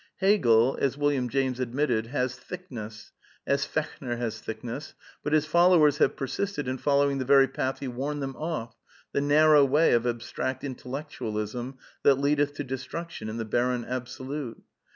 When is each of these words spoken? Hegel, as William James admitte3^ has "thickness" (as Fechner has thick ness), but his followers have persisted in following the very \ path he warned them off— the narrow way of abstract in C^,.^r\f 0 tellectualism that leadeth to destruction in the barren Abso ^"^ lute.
Hegel, 0.17 0.79
as 0.81 0.97
William 0.97 1.29
James 1.29 1.59
admitte3^ 1.59 2.07
has 2.07 2.33
"thickness" 2.35 3.11
(as 3.45 3.67
Fechner 3.67 4.17
has 4.17 4.39
thick 4.39 4.63
ness), 4.63 4.95
but 5.23 5.31
his 5.31 5.45
followers 5.45 5.99
have 5.99 6.15
persisted 6.15 6.67
in 6.67 6.79
following 6.79 7.19
the 7.19 7.23
very 7.23 7.47
\ 7.47 7.47
path 7.47 7.81
he 7.81 7.87
warned 7.87 8.23
them 8.23 8.35
off— 8.35 8.75
the 9.13 9.21
narrow 9.21 9.63
way 9.63 9.93
of 9.93 10.07
abstract 10.07 10.63
in 10.63 10.73
C^,.^r\f 10.75 10.85
0 10.85 10.93
tellectualism 11.31 11.77
that 12.01 12.15
leadeth 12.19 12.55
to 12.55 12.63
destruction 12.63 13.29
in 13.29 13.37
the 13.37 13.45
barren 13.45 13.83
Abso 13.83 14.21
^"^ 14.25 14.27
lute. 14.27 14.63